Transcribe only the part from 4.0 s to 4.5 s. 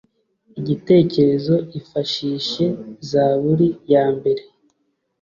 mbere